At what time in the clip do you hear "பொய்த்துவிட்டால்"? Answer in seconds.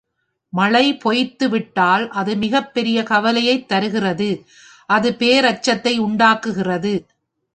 1.03-2.07